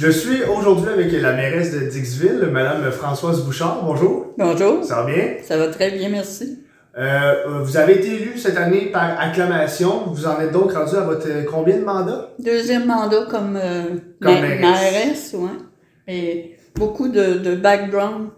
[0.00, 3.82] Je suis aujourd'hui avec la mairesse de Dixville, Madame Françoise Bouchard.
[3.84, 4.32] Bonjour.
[4.38, 4.84] Bonjour.
[4.84, 5.24] Ça va bien?
[5.42, 6.64] Ça va très bien, merci.
[6.96, 10.04] Euh, vous avez été élu cette année par acclamation.
[10.06, 12.30] Vous en êtes donc rendu à votre euh, combien de mandats?
[12.38, 13.82] Deuxième mandat comme, euh,
[14.22, 14.60] Comme ma- mairesse.
[14.62, 15.58] mairesse, ouais.
[16.06, 18.28] Et beaucoup de, de background.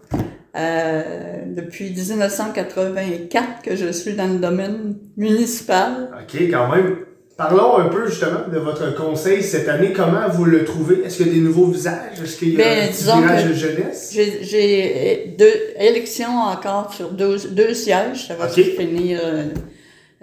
[0.57, 6.09] Euh, depuis 1984 que je suis dans le domaine municipal.
[6.19, 6.97] OK, quand même.
[7.41, 9.93] Parlons un peu justement de votre conseil cette année.
[9.93, 11.01] Comment vous le trouvez?
[11.03, 12.21] Est-ce qu'il y a des nouveaux visages?
[12.23, 14.11] Est-ce qu'il y a Ben, un virage de jeunesse?
[14.13, 18.27] J'ai- J'ai deux élections encore sur deux, deux sièges.
[18.27, 19.45] Ça va se finir euh,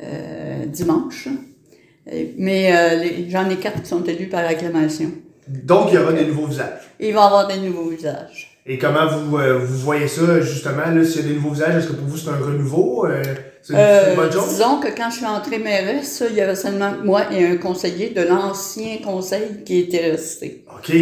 [0.00, 1.26] euh, dimanche.
[2.36, 5.10] Mais euh, j'en ai quatre qui sont élus par acclamation.
[5.48, 6.94] Donc, il y aura des nouveaux visages.
[7.00, 8.60] Il va y avoir des nouveaux visages.
[8.64, 11.88] Et comment vous, euh, vous voyez ça, justement, s'il y a des nouveaux visages, est-ce
[11.88, 13.06] que pour vous c'est un renouveau?
[13.74, 14.48] Euh, c'est c'est Euh, une bonne chose?
[14.50, 18.10] disons que quand je suis entrée mairesse, il y avait seulement moi et un conseiller
[18.10, 20.64] de l'ancien conseil qui était resté.
[20.74, 20.92] OK.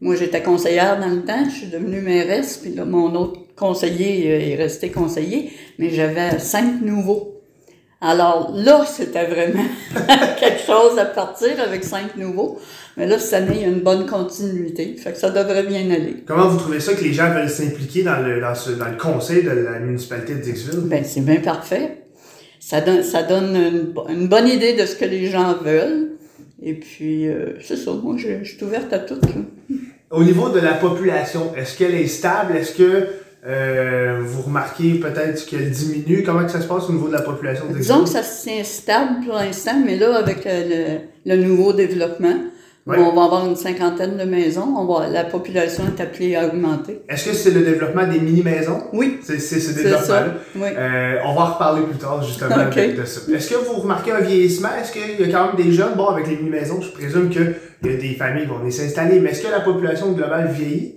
[0.00, 4.30] Moi, j'étais conseillère dans le temps, je suis devenue mairesse, puis là, mon autre conseiller
[4.30, 7.35] euh, est resté conseiller, mais j'avais cinq nouveaux.
[8.08, 9.64] Alors là, c'était vraiment
[10.40, 12.58] quelque chose à partir avec cinq nouveaux.
[12.96, 15.90] Mais là, cette année, il y a une bonne continuité, fait que ça devrait bien
[15.90, 16.22] aller.
[16.26, 18.96] Comment vous trouvez ça que les gens veulent s'impliquer dans le, dans, ce, dans le
[18.96, 20.80] conseil de la municipalité de Dixville?
[20.84, 22.02] Ben, c'est bien parfait.
[22.60, 26.12] Ça donne, ça donne une, bo- une bonne idée de ce que les gens veulent.
[26.62, 29.16] Et puis, euh, c'est ça, moi, je, je suis ouverte à tout.
[29.22, 29.76] là.
[30.10, 32.56] Au niveau de la population, est-ce qu'elle est stable?
[32.56, 33.08] Est-ce que
[33.48, 36.22] euh, vous remarquez peut-être qu'elle diminue?
[36.24, 37.82] Comment que ça se passe au niveau de la population de Dixville?
[37.94, 42.34] Disons que ça se stable pour l'instant, mais là, avec euh, le, le nouveau développement,
[42.86, 42.98] Ouais.
[43.00, 47.00] on va avoir une cinquantaine de maisons, on va, la population est appelée à augmenter.
[47.08, 48.84] Est-ce que c'est le développement des mini-maisons?
[48.92, 50.34] Oui, C'est ce développement-là?
[50.54, 50.68] Oui.
[50.76, 53.20] Euh, on va en reparler plus tard, justement, de ça.
[53.34, 54.68] Est-ce que vous remarquez un vieillissement?
[54.80, 55.94] Est-ce qu'il y a quand même des jeunes?
[55.96, 59.18] Bon, avec les mini-maisons, je présume qu'il y a des familles qui vont venir s'installer,
[59.18, 60.94] mais est-ce que la population globale vieillit?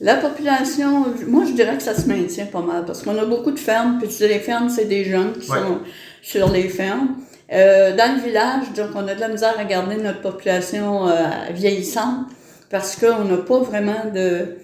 [0.00, 3.52] La population, moi je dirais que ça se maintient pas mal parce qu'on a beaucoup
[3.52, 5.58] de fermes, puis les fermes, c'est des jeunes qui Ouais.
[5.58, 5.78] sont
[6.22, 7.10] sur les fermes.
[7.52, 11.12] Euh, dans le village, donc on a de la misère à garder notre population euh,
[11.52, 12.26] vieillissante
[12.70, 14.56] parce qu'on n'a pas vraiment de,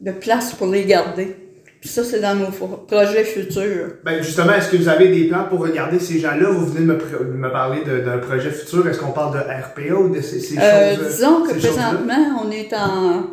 [0.00, 1.36] de place pour les garder.
[1.80, 2.50] Puis ça, c'est dans nos
[2.86, 3.92] projets futurs.
[4.04, 6.48] Ben justement, est-ce que vous avez des plans pour regarder ces gens-là?
[6.50, 8.86] Vous venez de me, me parler d'un projet futur.
[8.88, 11.06] Est-ce qu'on parle de RPA ou de ces, ces Euh, choses?
[11.16, 13.26] disons que présentement, on est en...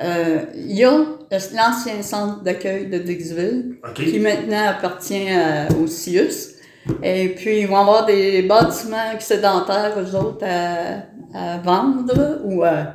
[0.00, 0.92] euh, Il y a
[1.30, 6.56] l'ancien centre d'accueil de Dixville, qui maintenant appartient à- au CIUS.
[7.02, 11.04] Et puis, ils vont avoir des bâtiments excédentaires, eux autres, à,
[11.34, 12.40] à vendre.
[12.44, 12.94] Ou à-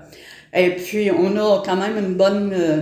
[0.53, 2.81] Et puis, on a quand même une bonne, euh,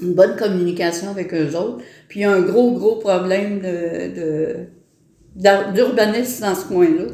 [0.00, 1.82] une bonne communication avec eux autres.
[2.08, 4.14] Puis, il y a un gros, gros problème de,
[5.36, 7.04] de, d'urbanisme dans ce coin-là.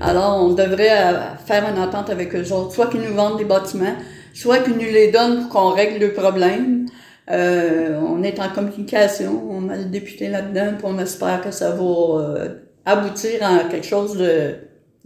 [0.00, 2.72] Alors, on devrait euh, faire une entente avec eux autres.
[2.72, 3.96] Soit qu'ils nous vendent des bâtiments,
[4.34, 6.86] soit qu'ils nous les donnent pour qu'on règle le problème.
[7.30, 11.70] Euh, on est en communication, on a le député là-dedans, puis on espère que ça
[11.70, 12.48] va euh,
[12.84, 14.56] aboutir à quelque chose de,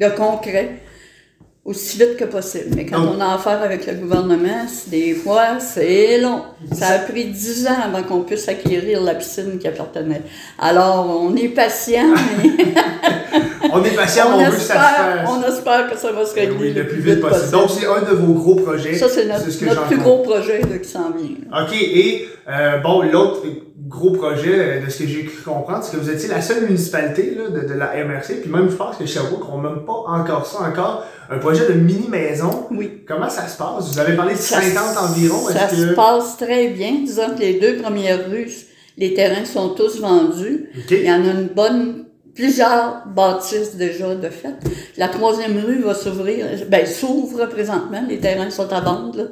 [0.00, 0.80] de concret
[1.64, 2.70] aussi vite que possible.
[2.74, 6.42] Mais quand Donc- on a affaire avec le gouvernement, des fois, c'est long.
[6.72, 10.22] Ça a pris dix ans avant qu'on puisse acquérir la piscine qui appartenait.
[10.58, 12.64] Alors, on est patient, mais
[13.80, 15.30] On est patient, on, on, veut que ça se espère, fasse.
[15.30, 17.50] on espère que ça va se Ben régler oui, le plus vite possible.
[17.50, 18.94] Donc, c'est un de vos gros projets.
[18.94, 21.36] ça, c'est notre, ce notre plus gros projet là, qui s'en vient.
[21.50, 21.64] là.
[21.64, 23.42] OK, et euh, bon, l'autre
[23.86, 26.64] gros projet, euh, de ce que j'ai cru comprendre, c'est que vous étiez la seule
[26.64, 29.84] municipalité là, de, de la MRC, puis même je pense que Sherbrooke, on n'a même
[29.86, 32.66] pas encore ça, encore un projet de mini-maison.
[32.70, 33.02] Oui.
[33.06, 33.90] Comment ça se passe?
[33.92, 35.38] Vous avez parlé de Ça 50 environ.
[35.48, 36.92] Ça se passe très bien.
[37.04, 38.50] Disons que les deux premières rues,
[38.96, 40.70] les terrains sont tous vendus.
[40.76, 40.90] OK.
[40.90, 42.04] Il y en a une bonne,
[42.42, 44.54] plusieurs bâtisses déjà de fait.
[44.96, 48.02] La troisième rue va s'ouvrir, ben, s'ouvre présentement.
[48.08, 49.24] Les terrains sont à vendre, là.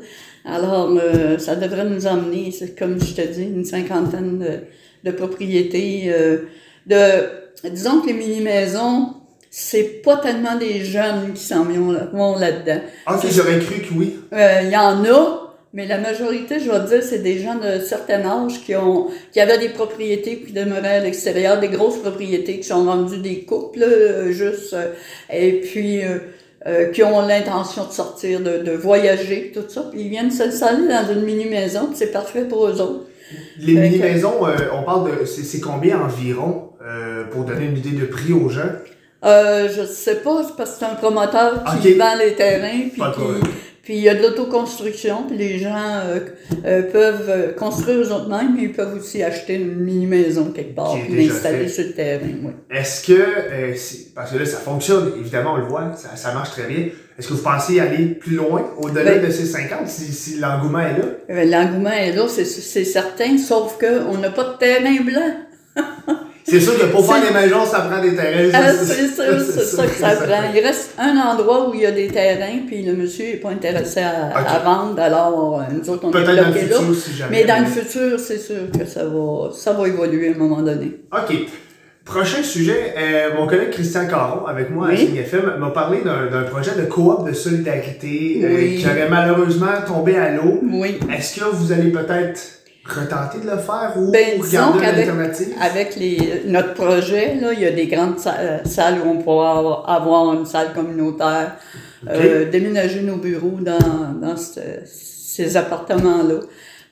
[0.44, 5.16] Alors, euh, ça devrait nous emmener, c'est comme je te dis, une cinquantaine de, de
[5.16, 6.04] propriétés.
[6.08, 6.38] euh,
[6.86, 9.14] de, disons que les mini-maisons,
[9.50, 12.80] c'est pas tellement des jeunes qui s'en vont là- vont là-dedans.
[13.08, 14.16] Ok, j'aurais cru que oui.
[14.32, 15.45] Euh, Il y en a,
[15.76, 19.08] mais la majorité, je vais te dire, c'est des gens de certain âge qui ont
[19.30, 23.18] qui avaient des propriétés puis qui demeuraient à l'extérieur, des grosses propriétés qui sont vendues
[23.18, 24.92] des couples, euh, juste, euh,
[25.30, 26.18] et puis euh,
[26.66, 30.88] euh, qui ont l'intention de sortir, de, de voyager, tout ça, puis ils viennent s'installer
[30.88, 33.04] dans une mini-maison, puis c'est parfait pour eux autres.
[33.60, 34.34] Les mini-maisons,
[34.72, 35.24] on parle de.
[35.26, 38.72] C'est combien environ euh, pour donner une idée de prix aux gens?
[39.24, 43.02] Euh, je sais pas, c'est parce que c'est un promoteur qui vend les terrains, puis
[43.86, 45.72] Puis il y a de l'autoconstruction, puis les gens
[46.04, 46.18] euh,
[46.64, 51.28] euh, peuvent euh, construire eux-mêmes, mais ils peuvent aussi acheter une mini-maison quelque part, puis
[51.28, 52.26] l'installer sur le terrain.
[52.42, 52.50] Oui.
[52.68, 53.74] Est-ce que, euh,
[54.12, 56.88] parce que là, ça fonctionne, évidemment, on le voit, ça, ça marche très bien.
[57.16, 60.80] Est-ce que vous pensez aller plus loin, au-delà Ben- de ces 50, si, si l'engouement
[60.80, 61.04] est là?
[61.30, 65.36] Euh, L'engouement est là, c'est- c'est certain, sauf qu'on n'a pas de terrain blanc.
[66.48, 68.50] C'est sûr que pour faire des maisons, ça prend des terrains.
[68.54, 70.42] Ah, c'est ça, c'est ça que ça prend.
[70.54, 73.50] Il reste un endroit où il y a des terrains, puis le monsieur n'est pas
[73.50, 76.76] intéressé à, à vendre, alors euh, nous autres, on est Peut-être dans le bloqués là.
[76.94, 77.30] si jamais.
[77.38, 80.62] Mais dans le futur, c'est sûr que ça va, ça va évoluer à un moment
[80.62, 81.00] donné.
[81.12, 81.36] OK.
[82.04, 84.98] Prochain sujet, euh, mon collègue Christian Caron, avec moi à Oui.
[84.98, 88.76] Signe FM, m'a parlé d'un projet de coop de solidarité euh, Oui.
[88.76, 90.60] qui aurait malheureusement tombé à l'eau.
[90.62, 91.00] Oui.
[91.12, 92.40] Est-ce que vous allez peut-être
[92.88, 95.04] retenter de le faire ou Ben, regarder?
[95.60, 99.58] Avec les, notre projet, là, il y a des grandes euh, salles où on pourra
[99.58, 101.56] avoir, avoir une salle communautaire,
[102.08, 106.40] euh, déménager nos bureaux dans, dans ce- ces appartements-là.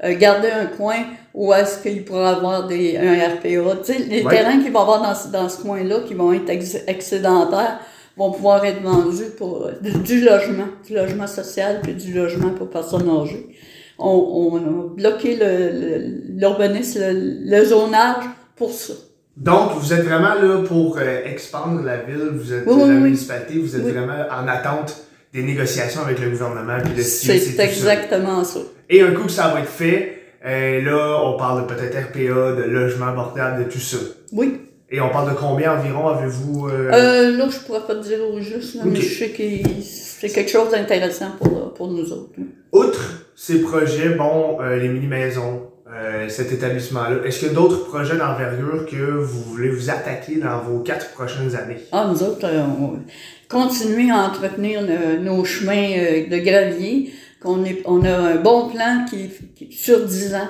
[0.03, 0.97] Euh, garder un coin
[1.33, 3.77] où est-ce qu'il pourra avoir des, un RPA.
[3.85, 4.35] Tu sais, les Ouais.
[4.37, 7.79] terrains qu'il va y avoir dans, ce- dans ce coin-là, qui vont être ex- excédentaires,
[8.17, 12.51] vont pouvoir être vendus pour euh, du, du logement, du logement social, puis du logement
[12.51, 13.47] pour personnes âgées.
[13.99, 14.09] On,
[14.53, 18.25] on a bloqué le- le- l'urbanisme, le, le zonage
[18.57, 18.93] pour ça.
[19.37, 22.93] Donc, vous êtes vraiment là pour euh, expandre la ville, vous êtes Oui, la oui,
[23.01, 23.93] municipalité, vous êtes Oui.
[23.93, 24.97] vraiment en attente
[25.33, 28.61] des négociations avec le gouvernement puis de signer C'est exactement ça.
[28.89, 32.53] Et un coup que ça va être fait, euh, là, on parle de peut-être RPA,
[32.57, 33.97] de logement abordable, de tout ça.
[34.33, 34.61] Oui.
[34.91, 38.19] Et on parle de combien environ avez-vous euh, Euh, là, je pourrais pas te dire
[38.33, 39.43] au juste, là, mais je sais que
[40.29, 42.31] c'est quelque chose d'intéressant pour, pour nous autres.
[42.73, 45.63] Outre ces projets, bon, euh, les mini-maisons,
[45.93, 50.37] euh, cet établissement-là, est-ce qu'il y a d'autres projets d'envergure que vous voulez vous attaquer
[50.37, 51.77] dans vos quatre prochaines années?
[51.93, 52.99] Ah, nous autres, euh, on
[53.49, 57.13] continuer à entretenir le- nos chemins euh, de gravier,
[57.43, 60.49] qu'on est, on a un bon plan qui, qui sur 10 ans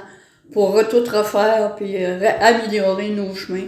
[0.53, 3.67] pour tout refaire puis euh, améliorer nos chemins.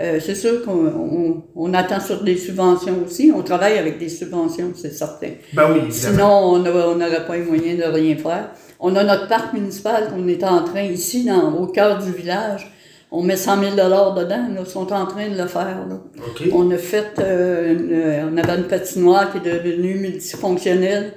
[0.00, 3.32] Euh, c'est sûr qu'on on, on attend sur des subventions aussi.
[3.34, 5.28] On travaille avec des subventions, c'est certain.
[5.52, 5.90] Ben oui, évidemment.
[5.92, 8.50] Sinon, on n'a- on n'aurait pas les moyens de rien faire.
[8.80, 12.72] On a notre parc municipal qu'on est en train ici, dans, au cœur du village.
[13.12, 14.12] On met 100 000 dedans.
[14.16, 15.86] Là, ils sont en train de le faire.
[15.88, 16.00] Là.
[16.18, 16.48] OK.
[16.52, 21.12] On a fait, euh, une- on avait une patinoire qui est devenue multifonctionnelle.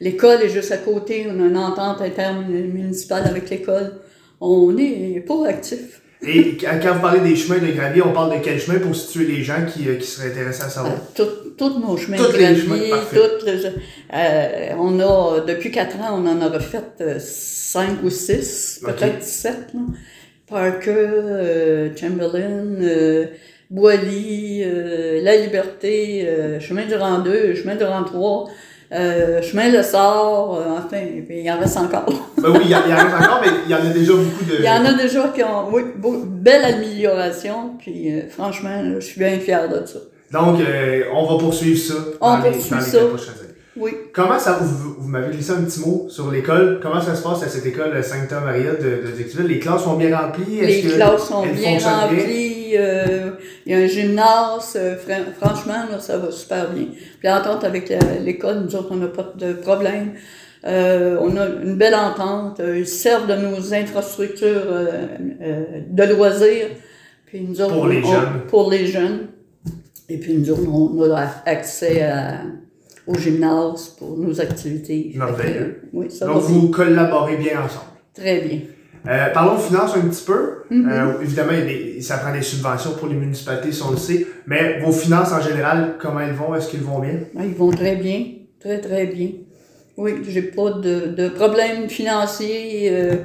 [0.00, 1.26] L'école est juste à côté.
[1.28, 3.92] On a une entente intermunicipale avec l'école.
[4.40, 6.00] On est pas actif.
[6.22, 9.24] Et quand vous parlez des chemins de gravier, on parle de quel chemin pour situer
[9.26, 10.94] les gens qui, euh, qui seraient intéressés à savoir?
[11.14, 12.22] Tous nos chemins de
[12.64, 13.66] gravier, toutes les-
[14.14, 19.22] euh, on a, depuis quatre ans, on en a refait euh, cinq ou six, peut-être
[19.22, 19.68] sept.
[19.74, 19.80] Là.
[20.46, 23.26] Parker, euh, Chamberlain, euh,
[23.70, 28.48] Boilly, euh, La Liberté, euh, Chemin du Rang 2, Chemin du Rang 3,
[28.92, 32.06] euh, Chemin Le Sort, euh, enfin, puis il en reste encore.
[32.38, 33.92] Ben oui, il y, en il y en a encore, mais il y en a
[33.92, 34.56] déjà beaucoup de...
[34.58, 38.94] Il y en a déjà qui ont, oui, beau- belle amélioration, puis euh, franchement, là,
[38.98, 39.98] je suis bien fière de ça.
[40.32, 40.58] Donc,
[41.12, 42.98] on va poursuivre ça On dans, les, poursuit dans les ça.
[43.06, 43.54] prochaines années.
[43.76, 43.92] Oui.
[44.12, 46.80] Comment ça, vous, vous m'avez glissé un petit mot sur l'école.
[46.82, 48.78] Comment ça se passe à cette école Sainte-Maria de,
[49.42, 49.48] de?
[49.48, 50.60] Les classes sont bien remplies?
[50.60, 51.78] Les que classes sont bien
[52.76, 53.30] euh,
[53.66, 54.74] Il y a un gymnase.
[54.76, 56.86] euh, fran- franchement, là, ça va super bien.
[57.18, 57.92] Puis l'entente avec
[58.24, 60.12] l'école, nous autres, on n'a pas de problème.
[60.66, 62.60] Euh, on a une belle entente.
[62.64, 64.66] Ils servent de nos infrastructures
[65.90, 66.68] de loisirs.
[67.26, 68.40] Puis nous autres, Pour les on- jeunes.
[68.48, 69.28] Pour les jeunes.
[70.08, 72.40] Et puis nous autres, on a accès à-
[73.06, 75.12] au gymnase pour nos activités.
[75.14, 75.82] Merveilleux.
[75.92, 76.58] Oui, ça Donc, va bien.
[76.58, 77.84] vous collaborez bien ensemble.
[78.14, 78.58] Très bien.
[79.08, 80.62] Euh, parlons finances un petit peu.
[80.70, 80.88] Mhm.
[80.90, 83.90] Euh, évidemment, il y a des- ça prend des subventions pour les municipalités, si on
[83.92, 84.26] le sait.
[84.46, 86.54] Mais vos finances en général, comment elles vont?
[86.54, 87.14] Est-ce qu'ils vont bien?
[87.38, 88.24] Ah, Ils vont très bien,
[88.60, 89.28] très très bien.
[90.02, 92.88] Oui, j'ai pas de, de problème financier.
[92.90, 93.16] euh,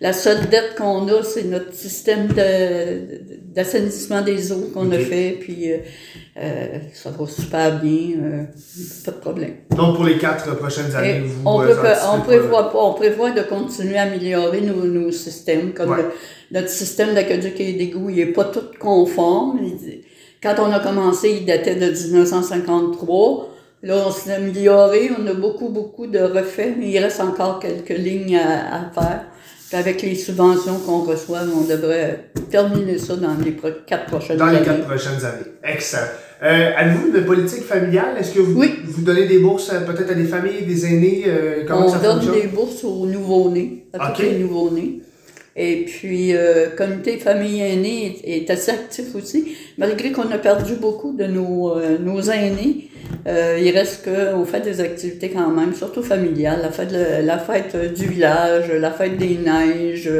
[0.00, 3.20] la seule dette qu'on a, c'est notre système de-
[3.54, 5.76] d'assainissement des eaux qu'on a fait, puis euh,
[6.36, 8.42] euh, ça va super bien, euh,
[9.04, 9.52] pas de problème.
[9.76, 11.42] Donc, pour les quatre prochaines années, Et vous...
[11.46, 15.90] on, prévoit, on, prévoit pas, on prévoit de continuer à améliorer nos, nos systèmes, comme
[15.90, 16.02] Ouais.
[16.02, 16.10] le-
[16.58, 19.60] notre système d'aqueduc et d'égout, il est pas tout conforme.
[20.42, 23.50] Quand on a commencé, il datait de 1953.
[23.84, 27.96] Là, on s'est amélioré, on a beaucoup, beaucoup de refaits, mais il reste encore quelques
[27.98, 29.20] lignes à, à faire.
[29.68, 34.38] Puis avec les subventions qu'on reçoit, on devrait terminer ça dans les pro- quatre prochaines
[34.38, 34.64] Dans les années.
[34.66, 35.46] quatre prochaines années.
[35.62, 36.02] Excellent.
[36.42, 38.16] Euh, Avez-vous une politique familiale?
[38.18, 38.72] Est-ce que vous, Oui.
[38.86, 41.24] vous donnez des bourses euh, peut-être à des familles, des aînés?
[41.26, 42.40] euh, comment On ça donne fonctionne?
[42.40, 44.16] des bourses aux nouveau-nés, à Ok.
[44.16, 45.00] tous les nouveau-nés.
[45.56, 50.74] Et puis, euh, comité famille aînée est, est assez actif aussi, malgré qu'on a perdu
[50.74, 52.90] beaucoup de nos, euh, nos aînés.
[53.26, 57.94] Euh, il reste qu'on fait des activités quand même, surtout familiales, la fête, la fête
[57.94, 60.10] du village, la fête des neiges.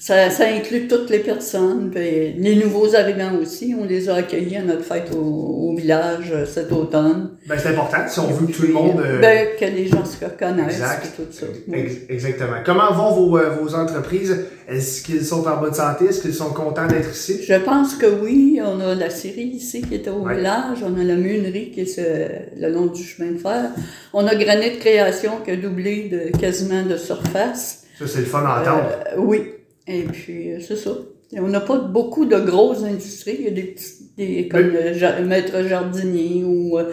[0.00, 3.74] Ça, ça inclut toutes les personnes, puis les nouveaux arrivants aussi.
[3.78, 7.30] On les a accueillis à notre fête au, au village euh, cet automne.
[7.48, 9.02] Ben, c'est important si on veut que tout le monde.
[9.04, 11.08] euh, Ben, que les gens se reconnaissent Exact.
[11.16, 11.46] tout ça.
[11.66, 11.98] Oui.
[12.08, 12.58] Exactement.
[12.64, 14.44] Comment vont vos, euh, vos entreprises?
[14.68, 16.04] Est-ce qu'ils sont en bonne santé?
[16.06, 17.40] Est-ce qu'ils sont contents d'être ici?
[17.42, 18.60] Je pense que oui.
[18.64, 20.36] On a la scierie ici qui est au Ouais.
[20.36, 20.78] village.
[20.84, 23.70] On a la munerie qui est ce- le long du chemin de fer.
[24.12, 27.82] On a Granit Création qui a doublé de, quasiment de surface.
[27.98, 28.90] Ça, c'est le fun à entendre.
[29.12, 29.40] Euh, oui.
[29.88, 30.90] Et puis, euh, c'est ça.
[31.34, 33.36] Et on n'a pas beaucoup de grosses industries.
[33.40, 36.84] Il y a des petits, des, comme le ja- maître jardinier ou euh,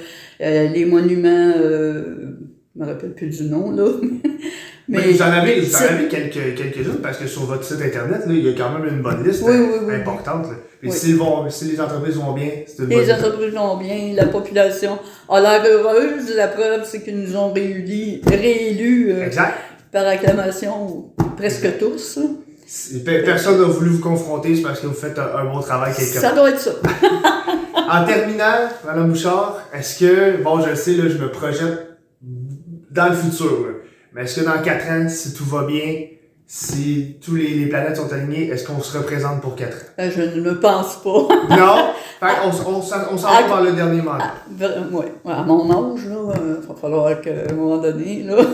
[0.42, 2.38] euh, les monuments, euh,
[2.76, 3.86] je me rappelle plus du nom, là.
[4.88, 8.20] Mais, vous en avez, vous en avez quelques, quelques-unes parce que sur votre site internet,
[8.28, 10.46] là, il y a quand même une bonne liste Oui, oui, oui, importante.
[10.90, 13.14] s'ils vont, si les entreprises vont bien, c'est une bonne Les liste.
[13.18, 16.32] entreprises vont bien, la population a l'air heureuse.
[16.36, 19.28] La preuve, c'est qu'ils nous ont réélus, euh,
[19.92, 22.18] par acclamation, presque tous.
[22.18, 22.24] là.
[23.06, 26.18] Personne n'a voulu vous confronter, c'est parce que vous faites un, un bon travail quelque
[26.20, 26.72] Ça doit être ça.
[27.88, 31.98] En terminant, Madame Bouchard, est-ce que, bon, je le sais, là, je me projette
[32.90, 33.74] dans le futur, là.
[34.14, 36.06] mais est-ce que dans quatre ans, si tout va bien,
[36.48, 39.90] si tous les, les planètes sont alignées, est-ce qu'on se représente pour quatre ans?
[40.00, 41.10] Euh, Je ne le pense pas.
[41.50, 41.90] Non?
[42.20, 43.50] Fait s- on, s'en on s'en va Ah.
[43.50, 44.34] dans le dernier mandat.
[44.60, 44.66] Ah.
[44.92, 48.36] Ouais, à mon âge, il va falloir qu'à un moment donné, là.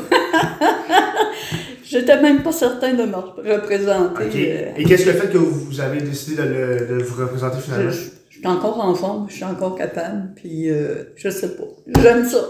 [1.92, 4.54] J'étais même pas certain de me représenter.
[4.54, 7.58] Euh, Et qu'est-ce qui a fait que vous avez décidé de, le- de vous représenter
[7.60, 7.92] finalement?
[7.92, 11.64] je- je suis encore en forme, je suis encore capable, puis euh, je sais pas.
[12.02, 12.40] J'aime ça.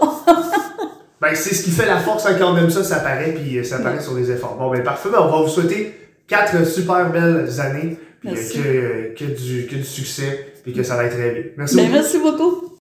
[1.20, 3.62] Ben, c'est ce qui fait la force quand on aime ça, ça paraît, puis euh,
[3.62, 4.56] ça paraît sur les efforts.
[4.58, 5.94] Bon, ben parfait, ben, on va vous souhaiter
[6.26, 10.96] quatre super belles années, puis euh, que, que, du, que du succès, puis que ça
[10.96, 11.42] va être très bien.
[11.56, 11.94] Merci Ben, beaucoup.
[11.94, 12.68] merci beaucoup.